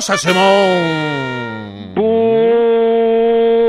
Nossa, 0.00 0.16
Simão! 0.16 1.92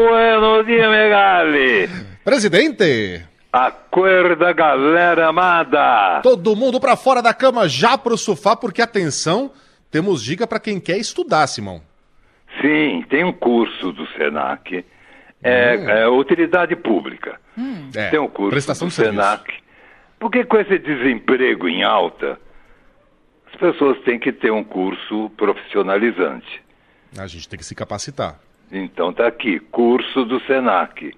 Buenos 0.07 0.65
dias, 0.65 0.89
Megali! 0.89 1.89
Presidente! 2.23 3.25
Acorda, 3.51 4.53
galera 4.53 5.27
amada! 5.27 6.21
Todo 6.23 6.55
mundo 6.55 6.79
pra 6.79 6.95
fora 6.95 7.21
da 7.21 7.33
cama, 7.33 7.67
já 7.67 7.97
pro 7.97 8.17
sofá, 8.17 8.55
porque 8.55 8.81
atenção, 8.81 9.51
temos 9.91 10.23
dica 10.23 10.47
pra 10.47 10.57
quem 10.57 10.79
quer 10.79 10.95
estudar, 10.99 11.45
Simão. 11.47 11.81
Sim, 12.61 13.03
tem 13.09 13.25
um 13.25 13.33
curso 13.33 13.91
do 13.91 14.07
SENAC, 14.13 14.85
é, 15.43 16.03
é 16.03 16.07
utilidade 16.07 16.77
pública. 16.77 17.41
É, 17.93 18.07
Tem 18.07 18.19
um 18.21 18.29
curso 18.29 18.51
prestação 18.51 18.87
do 18.87 18.91
de 18.91 18.95
serviço. 18.95 19.21
SENAC. 19.21 19.53
Porque 20.17 20.45
com 20.45 20.57
esse 20.57 20.79
desemprego 20.79 21.67
em 21.67 21.83
alta, 21.83 22.39
pessoas 23.61 23.97
têm 23.99 24.19
que 24.19 24.33
ter 24.33 24.51
um 24.51 24.63
curso 24.63 25.29
profissionalizante. 25.37 26.61
A 27.17 27.27
gente 27.27 27.47
tem 27.47 27.59
que 27.59 27.65
se 27.65 27.75
capacitar. 27.75 28.39
Então 28.71 29.11
está 29.11 29.27
aqui, 29.27 29.59
curso 29.59 30.25
do 30.25 30.39
SENAC. 30.41 31.13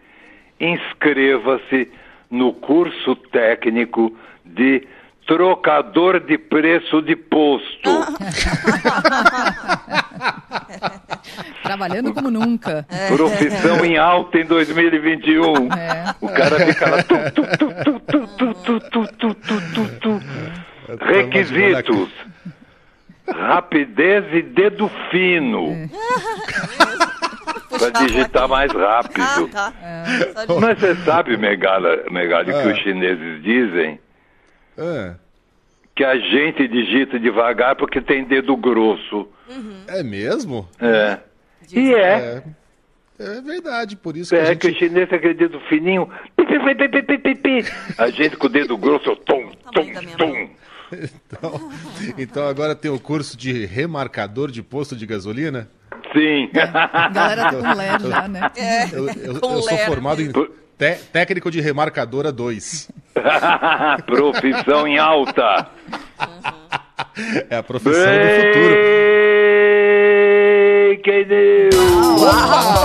Inscreva-se 0.60 1.90
no 2.30 2.52
curso 2.54 3.16
técnico 3.16 4.14
de 4.44 4.86
trocador 5.26 6.20
de 6.20 6.38
preço 6.38 7.02
de 7.02 7.16
posto. 7.16 7.90
Trabalhando 11.64 12.14
como 12.14 12.30
nunca. 12.30 12.86
Profissão 13.08 13.86
em 13.86 13.98
alta 13.98 14.40
em 14.40 14.46
2021. 14.46 15.72
É. 15.74 16.14
O 16.20 16.28
cara 16.28 16.60
fica 16.66 16.90
lá. 16.90 17.02
Tu, 17.04 17.16
tu, 17.32 17.44
tu, 17.58 17.74
Requisitos 21.00 22.10
rapidez 23.28 24.25
e 24.34 24.41
dedo 24.41 24.89
fino. 25.11 25.89
Para 27.69 27.89
digitar 28.06 28.47
mais 28.47 28.72
rápido. 28.72 29.50
Mas 30.61 30.79
você 30.79 30.95
sabe, 31.03 31.38
Megala, 31.38 32.03
Megala, 32.11 32.45
que 32.45 32.67
os 32.67 32.78
chineses 32.79 33.41
dizem 33.44 34.00
É, 34.78 35.16
que 35.95 36.03
a 36.03 36.16
gente 36.17 36.67
digita 36.67 37.19
devagar 37.19 37.75
porque 37.75 38.00
tem 38.01 38.23
dedo 38.25 38.56
grosso. 38.57 39.28
é 39.88 40.03
mesmo? 40.03 40.67
É. 40.79 41.17
E 41.72 41.94
é. 41.95 42.44
É, 43.19 43.38
é 43.38 43.41
verdade, 43.41 43.95
por 43.95 44.17
isso 44.17 44.31
que 44.31 44.35
a 44.41 44.44
É 44.51 44.55
que 44.55 44.67
o 44.67 44.69
gente... 44.69 44.79
chinês 44.79 45.09
tem 45.09 45.17
aquele 45.17 45.34
dedo 45.35 45.59
fininho. 45.61 46.07
pi, 46.35 46.45
pi, 46.45 46.59
pi, 46.59 46.75
pi, 46.75 46.90
pi, 46.90 47.01
pi, 47.03 47.17
pi, 47.17 47.35
pi. 47.35 47.72
A 47.97 48.09
gente 48.09 48.35
com 48.38 48.47
o 48.47 48.50
dedo 48.50 48.78
grosso, 48.78 49.16
tom, 49.17 49.50
tom, 49.73 49.85
tom. 50.17 50.50
Então, 51.28 51.72
então 52.18 52.48
agora 52.48 52.76
tem 52.76 52.90
o 52.92 53.00
curso 53.00 53.36
de 53.38 53.66
remarcador 53.66 54.52
de 54.52 54.62
posto 54.62 54.96
de 54.96 55.06
gasolina. 55.06 55.68
Sim. 56.14 56.50
A 56.94 57.09
galera 57.09 57.44
tá 57.44 57.52
com 57.52 57.74
ler 57.78 58.00
já, 58.09 58.28
né? 58.28 58.52
Eu, 58.92 59.08
eu- 59.09 59.40
Com 59.40 59.53
eu 59.56 59.62
sou 59.62 59.78
formado 59.80 60.22
em 60.22 60.32
te- 60.32 60.96
técnico 61.12 61.50
de 61.52 61.59
remarcadora 61.62 62.32
2. 62.32 62.90
Profissão 64.06 64.88
em 64.88 64.98
alta. 65.00 65.68
É 67.50 67.58
a 67.58 67.64
profissão 67.64 67.94
do 67.94 68.53
futuro. 68.53 68.76
News. 71.06 72.74